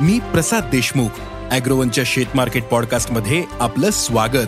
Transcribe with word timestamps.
मी 0.00 0.18
प्रसाद 0.18 0.64
देशमुख 0.64 1.08
अॅग्रोवनच्या 1.50 2.04
शेत 2.06 2.26
मार्केट 2.34 2.64
पॉडकास्टमध्ये 2.64 3.44
आपलं 3.60 3.90
स्वागत. 3.90 4.46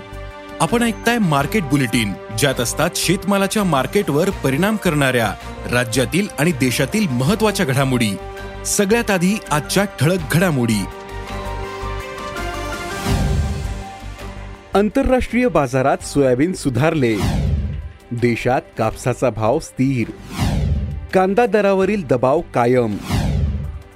आपण 0.60 0.82
ऐकताय 0.82 1.18
मार्केट 1.18 1.62
बुलेटिन 1.62 2.12
ज्यात 2.38 2.60
असतात 2.60 2.90
शेतमालाच्या 2.96 3.64
मार्केटवर 3.64 4.30
परिणाम 4.30 4.76
करणाऱ्या 4.76 5.34
राज्यातील 5.72 6.28
आणि 6.38 6.52
देशातील 6.52 7.08
महत्त्वाच्या 7.08 7.66
घडामोडी. 7.66 8.16
सगळ्यात 8.66 9.10
आधी 9.10 9.38
आजच्या 9.50 9.84
ठळक 9.84 10.18
घडामोडी. 10.32 10.84
आंतरराष्ट्रीय 14.74 15.48
बाजारात 15.48 15.98
सोयाबीन 16.04 16.52
सुधारले. 16.52 17.16
देशात 18.10 18.62
कापसाचा 18.78 19.30
भाव 19.30 19.58
स्थिर. 19.58 20.10
कांदा 21.14 21.46
दरावरील 21.46 22.06
दबाव 22.06 22.40
कायम. 22.40 22.96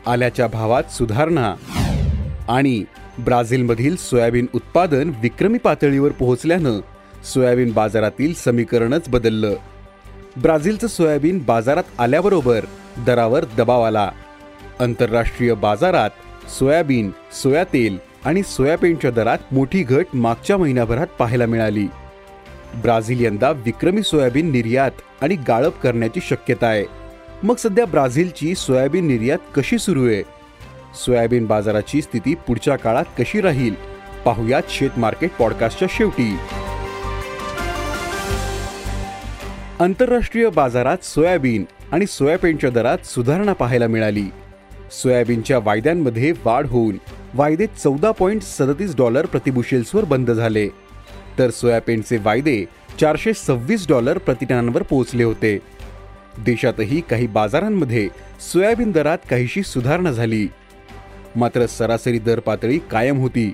आल्याच्या 0.06 0.46
भावात 0.46 0.92
सुधारणा. 0.92 1.55
आणि 2.49 2.85
ब्राझीलमधील 3.18 3.96
सोयाबीन 3.96 4.46
उत्पादन 4.54 5.13
विक्रमी 5.23 5.59
पातळीवर 5.59 6.13
पोहोचल्यानं 6.13 6.80
सोयाबीन 7.24 7.73
बाजारातील 7.73 8.35
समीकरणच 8.35 9.09
बदललं. 9.09 9.54
ब्राझीलचं 10.37 10.87
सोयाबीन 10.87 11.38
बाजारात 11.46 11.85
आल्याबरोबर 11.98 12.60
दरावर 13.07 13.45
दबाव 13.59 13.82
आला. 13.82 14.10
आंतरराष्ट्रीय 14.80 15.54
बाजारात 15.54 16.10
सोयाबीन 16.59 17.10
सोया 17.43 17.65
तेल 17.65 17.98
आणि 18.24 18.43
सोयाबीनच्या 18.43 19.10
दरात 19.10 19.38
मोठी 19.52 19.82
घट 19.82 20.07
मागच्या 20.15 20.57
महिन्याभरात 20.57 21.07
पाहायला 21.18 21.46
मिळाली. 21.46 21.87
ब्राझील 22.82 23.24
यंदा 23.24 23.51
विक्रमी 23.51 24.02
सोयाबीन 24.02 24.51
निर्यात 24.51 24.91
आणि 25.20 25.37
गाळप 25.37 25.80
करण्याची 25.80 26.20
शक्यता 26.23 26.66
आहे. 26.66 27.05
मग 27.42 27.54
सध्या 27.56 27.84
ब्राझीलची 27.84 28.54
सोयाबीन 28.54 29.06
निर्यात 29.06 29.38
कशी 29.56 29.79
सुरू 29.79 30.06
आहे? 30.06 30.23
सोयाबीन 31.04 31.46
बाजाराची 31.46 32.02
स्थिती 32.02 32.34
पुढच्या 32.34 32.76
काळात 32.76 33.04
कशी 33.18 33.40
राहील? 33.40 33.74
पाहुयात 34.24 34.62
शेत 34.68 34.90
मार्केट 34.96 35.30
पॉडकास्टच्या 35.38 35.88
शेवटी. 35.90 36.37
आंतरराष्ट्रीय 39.80 40.48
बाजारात 40.48 41.04
सोयाबीन 41.04 41.64
आणि 41.92 42.07
सोयाबीनच्या 42.07 42.70
दरात 42.70 42.98
सुधारणा 43.07 43.52
पाहायला 43.52 43.87
मिळाली. 43.87 44.24
सोयाबीनच्या 45.02 45.59
वायद्यांमध्ये 45.59 46.32
वाढ 46.45 46.66
होऊन 46.66 46.96
वायदे 47.34 47.66
चौदा 47.66 48.10
पॉईंट 48.10 48.42
सदतीस 48.42 48.96
डॉलर 48.96 49.26
प्रतिबुशेल्सवर 49.26 50.04
बंद 50.04 50.30
झाले. 50.30 50.68
तर 51.38 51.51
सोयाबीनचे 51.51 52.18
वायदे 52.24 52.64
चारशे 53.01 53.32
सव्वीस 53.34 53.88
डॉलर 53.88 54.18
प्रतिटनांवर 54.18 54.82
पोहोचले 54.82 55.24
होते. 55.24 55.76
देशातही 56.45 57.01
काही 57.01 57.26
बाजारांमध्ये 57.26 58.09
सोयाबीन 58.52 58.90
दरात 58.92 59.18
काहीशी 59.30 59.62
सुधारणा 59.62 60.12
झाली. 60.12 60.46
मात्र 61.37 61.66
सरासरी 61.66 62.18
दर 62.18 62.40
पातळी 62.40 62.79
कायम 62.79 63.18
होती. 63.18 63.52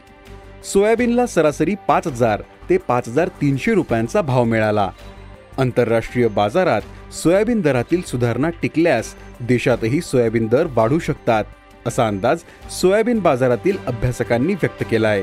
सोयाबीनला 0.72 1.26
सरासरी 1.26 1.74
पाच 1.88 2.06
हजार 2.06 2.42
ते 2.70 2.76
पाच 2.76 3.08
हजार 3.08 3.28
तीनशे 3.28 3.74
रुपयांचा 3.74 4.20
भाव 4.20 4.44
मिळाला. 4.44 4.90
आंतरराष्ट्रीय 5.58 6.28
बाजारात 6.28 7.12
सोयाबीन 7.12 7.60
दरातील 7.60 8.02
सुधारणा 8.02 8.50
टिकल्यास 8.62 9.14
देशातही 9.40 10.00
सोयाबीन 10.00 10.46
दर 10.46 10.66
वाढू 10.70 10.98
शकतात 10.98 11.44
असा 11.86 12.06
अंदाज 12.06 12.40
सोयाबीन 12.70 13.18
बाजारातील 13.18 13.76
अभ्यासकांनी 13.86 14.54
व्यक्त 14.54 14.84
केला 14.90 15.08
आहे 15.08 15.22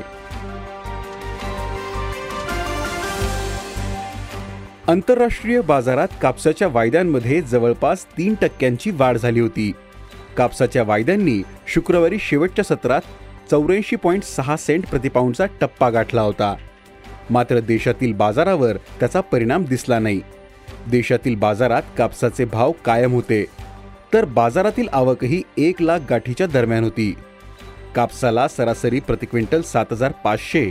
आंतरराष्ट्रीय 4.90 5.60
बाजारात 5.60 6.08
कापसाच्या 6.22 6.68
वायद्यांमध्ये 6.68 7.42
जवळपास 7.42 8.04
तीन 8.04 8.34
टक्क्यांची 8.34 8.90
वाढ 8.90 9.16
झाली 9.16 9.40
होती. 9.40 9.72
कापसाच्या 10.36 10.82
वायद्यांनी 10.82 11.42
शुक्रवारी 11.66 12.18
शेवटच्या 12.20 12.64
सत्रात 12.64 13.00
चौऱ्याऐंशी 13.50 13.96
पॉईंट 13.96 14.22
सहा 14.22 14.56
सेंट 14.56 14.86
प्रतिपाऊंडचा 14.86 15.46
टप्पा 15.60 15.90
गाठला 15.90 16.22
होता. 16.22 16.54
मात्र 17.30 17.60
देशातील 17.60 18.12
बाजारावर 18.12 18.76
त्याचा 18.76 19.20
परिणाम 19.20 19.64
दिसला 19.64 19.98
नाही. 19.98 20.20
देशातील 20.90 21.34
बाजारात 21.34 21.82
कापसाचे 21.98 22.44
भाव 22.44 22.72
कायम 22.84 23.12
होते. 23.12 23.44
तर 24.14 24.24
बाजारातील 24.24 24.88
आवकही 24.92 25.42
एक 25.58 25.82
लाख 25.82 25.98
गाठीच्या 26.10 26.46
दरम्यान 26.46 26.84
होती. 26.84 27.14
कापसाला 27.94 28.48
सरासरी 28.48 29.00
प्रति 29.00 29.26
क्विंटल 29.26 29.62
सात 29.62 29.86
हजार 29.92 30.12
पाचशे 30.24 30.70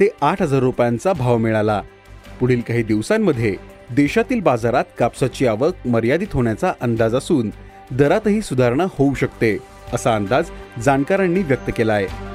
ते 0.00 0.08
आठ 0.22 0.42
हजार 0.42 0.60
रुपयांचा 0.60 1.12
भाव 1.12 1.36
मिळाला. 1.36 1.82
पुढील 2.40 2.60
काही 2.60 2.82
दिवसांमध्ये 2.82 3.56
देशातील 3.90 4.40
बाजारात 4.40 4.84
कापसाची 4.98 5.46
आवक 5.46 5.86
मर्यादित 5.86 6.26
होण्याचा 6.32 6.72
अंदाज 6.80 7.14
असून 7.14 7.50
दरातही 7.90 8.42
सुधारणा 8.42 8.84
होऊ 8.98 9.14
शकते 9.14 9.58
असा 9.92 10.14
अंदाज 10.14 10.50
जाणकारांनी 10.82 11.42
व्यक्त 11.42 11.70
केला 11.76 11.92
आहे 11.92 12.28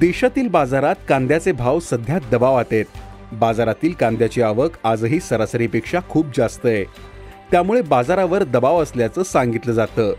देशातील 0.00 0.48
बाजारात 0.48 0.94
कांद्याचे 1.08 1.52
भाव 1.52 1.80
सध्या 1.80 2.18
दबावात 2.32 2.64
आहेत. 2.72 2.84
बाजारातील 3.32 3.92
कांद्याची 3.92 4.42
आवक 4.42 4.70
आजही 4.84 5.20
सरासरीपेक्षा 5.20 6.00
खूप 6.08 6.26
जास्त 6.36 6.66
आहे. 6.66 6.84
त्यामुळे 7.50 7.82
बाजारावर 7.82 8.42
दबाव 8.42 8.82
असल्याचं 8.82 9.22
सांगितलं 9.22 9.72
जातं. 9.72 10.12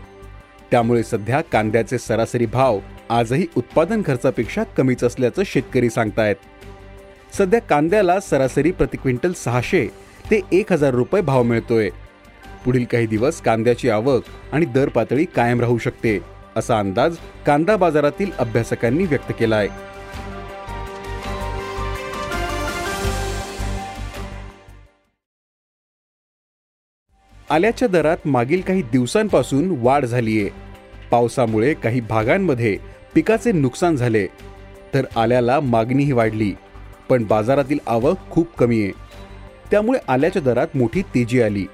त्यामुळे 0.70 1.02
सध्या 1.02 1.40
कांद्याचे 1.40 1.98
सरासरी 1.98 2.46
भाव 2.46 2.78
आजही 3.10 3.46
उत्पादन 3.56 4.02
खर्चापेक्षा 4.06 4.62
कमीच 4.76 5.02
असल्याचं 5.04 5.42
शेतकरी 5.46 5.90
सांगतायत. 5.90 6.36
सध्या 7.32 7.60
कांद्याला 7.60 8.18
सरासरी 8.20 8.70
प्रति 8.70 8.96
क्विंटल 8.96 9.32
सहाशे 9.32 9.86
ते 10.30 10.40
एक 10.52 10.72
हजार 10.72 10.94
रुपये 10.94 11.22
भाव 11.22 11.42
मिळतोय. 11.42 11.88
पुढील 12.64 12.84
काही 12.84 13.06
दिवस 13.06 13.40
कांद्याची 13.40 13.88
आवक 13.90 14.22
आणि 14.52 14.66
दर 14.66 14.88
पातळी 14.88 15.24
कायम 15.24 15.60
राहू 15.60 15.78
शकते 15.78 16.18
असा 16.56 16.78
अंदाज 16.78 17.16
कांदा 17.46 17.76
बाजारातील 17.76 18.30
अभ्यासकांनी 18.38 19.04
व्यक्त 19.04 19.32
केला 19.38 19.56
आहे 19.56 19.68
आल्याच्या 27.50 27.88
दरात 27.88 28.26
मागील 28.26 28.60
काही 28.60 28.82
दिवसांपासून 28.82 29.74
वाढ 29.78 30.04
झालीये. 30.04 30.48
पावसामुळे 31.10 31.74
काही 31.74 32.00
भागांमध्ये 32.00 32.76
पिकाचे 33.16 33.52
नुकसान 33.52 33.96
झाले 33.96 34.26
तर 34.94 35.04
आल्याला 35.16 35.60
मागणीही 35.60 36.12
वाढली 36.12 36.52
पण 37.08 37.24
बाजारातील 37.24 37.78
आवक 37.86 38.18
खूप 38.30 38.48
कमी 38.58 38.82
आहे. 38.82 38.92
त्यामुळे 39.70 39.98
आल्याच्या 40.08 40.42
दरात 40.42 40.76
मोठी 40.76 41.02
तेजी 41.02 41.40
आली. 41.42 41.64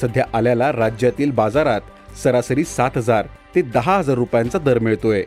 सध्या 0.00 0.24
आल्याला 0.32 0.72
राज्यातील 0.72 1.30
बाजारात 1.30 1.80
सरासरी 2.22 2.64
सात 2.64 2.90
हजार 2.96 3.26
ते 3.54 3.62
दहा 3.62 3.96
हजार 3.98 4.16
रुपयांचा 4.16 4.58
दर 4.58 4.78
मिळतोय. 4.78 5.22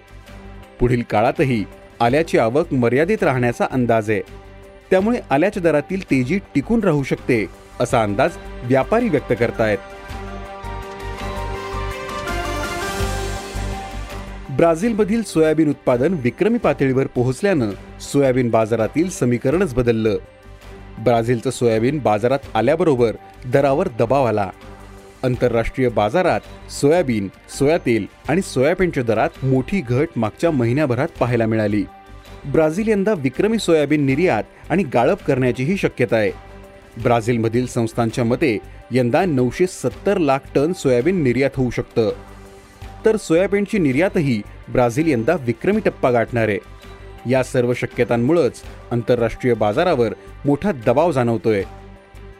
पुढील 0.79 1.03
काळातही 1.09 1.63
आल्याची 1.99 2.37
आवक 2.37 2.73
मर्यादित 2.73 3.23
राहण्याचा 3.23 3.67
अंदाज 3.71 4.09
आहे. 4.09 4.21
त्यामुळे 4.91 5.19
आल्याच्या 5.29 5.63
दरातील 5.63 6.03
तेजी 6.03 6.39
टिकून 6.55 6.83
राहू 6.83 7.03
शकते 7.03 7.45
असा 7.79 8.03
अंदाज 8.03 8.37
व्यापारी 8.63 9.09
व्यक्त 9.09 9.33
करतायत. 9.39 9.77
ब्राझीलमधील 14.59 15.23
सोयाबीन 15.23 15.69
उत्पादन 15.69 16.13
विक्रमी 16.13 16.57
पातळीवर 16.57 17.07
पोहोचल्यानं 17.07 17.69
सोयाबीन 17.99 18.49
बाजारातील 18.49 19.09
समीकरणच 19.09 19.73
बदललं. 19.73 20.17
ब्राझीलचं 21.03 21.49
सोयाबीन 21.49 21.99
बाजारात 21.99 22.39
आल्याबरोबर 22.53 23.11
दरावर 23.45 23.87
दबाव 23.99 24.25
आला. 24.25 24.49
आंतरराष्ट्रीय 25.23 25.89
बाजारात 25.89 26.71
सोयाबीन 26.71 27.27
सोया 27.59 27.77
तेल 27.77 28.05
आणि 28.27 28.41
सोयाबीनच्या 28.41 29.03
दरात 29.03 29.45
मोठी 29.45 29.81
घट 29.81 30.07
मागच्या 30.15 30.51
महिन्याभरात 30.51 31.07
पाहायला 31.19 31.45
मिळाली. 31.45 31.83
ब्राझील 32.45 32.87
यंदा 32.87 33.13
विक्रमी 33.13 33.59
सोयाबीन 33.59 34.05
निर्यात 34.05 34.43
आणि 34.69 34.83
गाळप 34.83 35.23
करण्याचीही 35.23 35.77
शक्यता 35.77 36.15
आहे. 36.15 36.31
ब्राझीलमधील 37.03 37.65
संस्थांच्या 37.67 38.23
मते 38.23 38.57
यंदा 38.91 39.25
नऊशे 39.25 39.67
सत्तर 39.67 40.17
लाख 40.17 40.39
टन 40.55 40.73
सोयाबीन 40.73 41.23
निर्यात 41.23 41.51
होऊ 41.55 41.69
शकतं. 41.69 42.11
तर 43.05 43.17
सोयाबीनची 43.17 43.79
निर्यातही 43.79 44.41
ब्राझील 44.69 45.11
यंदा 45.11 45.33
विक्रमी 45.33 45.81
टप्पा 45.85 46.11
गाठणार 46.11 46.47
आहे. 46.47 46.59
या 47.29 47.43
सर्व 47.43 47.73
शक्यतांमुळंच 47.73 48.61
आंतरराष्ट्रीय 48.91 49.53
बाजारावर 49.53 50.09
मोठा 50.45 50.71
दबाव 50.71 51.11
जाणवतोय. 51.11 51.63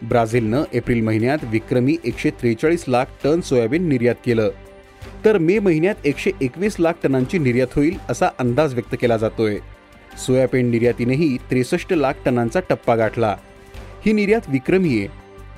ब्राझीलनं 0.01 0.63
एप्रिल 0.73 1.01
महिन्यात 1.01 1.38
विक्रमी 1.44 1.97
एकशे 2.03 2.29
त्रेचाळीस 2.29 2.85
लाख 2.88 3.06
टन 3.23 3.41
सोयाबीन 3.41 3.88
निर्यात 3.89 4.15
केलं. 4.25 4.50
तर 5.25 5.38
मे 5.38 5.59
महिन्यात 5.59 5.95
एकशे 6.06 6.31
एकवीस 6.41 6.75
लाख 6.79 6.94
टनांची 7.03 7.38
निर्यात 7.38 7.67
होईल 7.75 7.97
असा 8.09 8.27
अंदाज 8.39 8.73
व्यक्त 8.73 8.95
केला 9.01 9.17
जातोय. 9.17 9.57
सोयाबीन 10.25 10.69
निर्यातीनेही 10.69 11.38
त्रेसष्ट 11.38 11.94
लाख 11.94 12.13
टनांचा 12.25 12.59
टप्पा 12.69 12.95
गाठला. 12.95 13.38
ही 14.05 14.13
निर्यात 14.13 14.41
विक्रमी 14.47 15.00
आहे. 15.00 15.07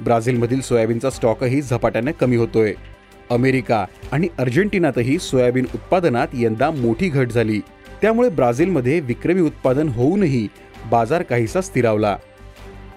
ब्राझीलमधील 0.03 0.61
सोयाबीनचा 0.61 1.09
स्टॉकही 1.09 1.61
झपाट्याने 1.61 2.11
कमी 2.11 2.35
होतोय. 2.35 2.73
अमेरिका 3.31 3.85
आणि 4.11 4.27
अर्जेंटिनातही 4.37 5.19
सोयाबीन 5.19 5.65
उत्पादनात 5.75 6.27
यंदा 6.33 6.71
मोठी 6.71 7.09
घट 7.09 7.29
झाली. 7.29 7.59
त्यामुळे 8.01 8.29
ब्राझीलमध्ये 8.29 8.99
विक्रमी 8.99 9.41
उत्पादन 9.41 9.87
होऊनही 9.87 10.47
बाजार 10.91 11.21
काहीसा 11.21 11.61
स्थिरावला. 11.61 12.17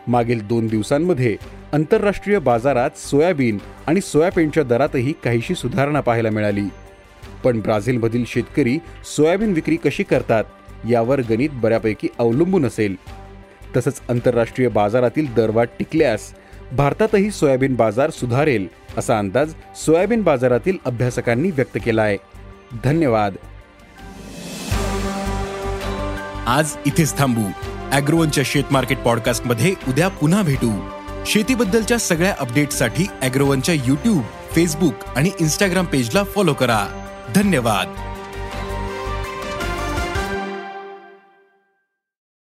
मागील 0.06 0.46
दोन 0.46 0.66
दिवसांमध्ये 0.66 1.36
आंतरराष्ट्रीय 1.72 2.38
बाजारात 2.38 2.90
सोयाबीन 2.96 3.58
आणि 3.86 4.00
सोयाबीनच्या 4.00 4.62
दरातही 4.62 5.12
काहीशी 5.24 5.54
सुधारणा 5.54 6.00
पाहायला 6.00 6.30
मिळाली. 6.30 6.68
पण 7.44 7.60
ब्राझीलमधील 7.60 8.24
शेतकरी 8.26 8.78
सोयाबीन 9.16 9.52
विक्री 9.52 9.76
कशी 9.76 10.02
करतात 10.02 10.44
यावर 10.90 11.20
गणित 11.20 11.50
बऱ्यापैकी 11.52 12.08
अवलंबून 12.18 12.64
असेल. 12.64 12.96
तसंच 13.76 14.00
आंतरराष्ट्रीय 14.08 14.68
बाजारातील 14.68 15.34
दरवाढ 15.34 15.66
टिकल्यास 15.78 16.32
भारतातही 16.72 17.30
सोयाबीन 17.30 17.74
बाजार 17.74 18.10
सुधारेल 18.10 18.68
असा 18.98 19.18
अंदाज 19.18 19.54
सोयाबीन 19.76 20.22
बाजारातील 20.22 20.76
अभ्यासकांनी 20.84 21.50
व्यक्त 21.50 21.78
केला 21.84 22.02
आहे. 22.02 22.16
धन्यवाद. 22.84 23.34
आज 26.46 26.76
इथेच 26.86 27.18
थांबू. 27.18 27.42
अॅग्रोवनच्या 27.92 28.44
शेत 28.46 28.64
मार्केट 28.70 28.98
पॉडकास्टमध्ये 28.98 29.74
उद्या 29.88 30.08
पुन्हा 30.08 30.42
भेटू. 30.42 30.88
शेतीबद्दलच्या 31.26 31.98
सगळ्या 31.98 32.34
अपडेटसाठी 32.38 33.06
अॅग्रोवनच्या 33.22 33.74
युट्यूब 33.74 34.22
फेसबुक 34.52 34.94
आणि 35.16 35.30
इंस्टाग्राम 35.40 35.84
पेजला 35.84 36.24
फॉलो 36.24 36.54
करा. 36.54 37.06
धन्यवाद. 37.34 38.13